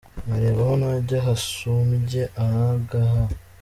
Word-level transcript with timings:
Nkareba 0.25 0.59
aho 0.65 0.73
najya 0.81 1.17
Hasumbye 1.27 2.21
ahangaha. 2.43 3.21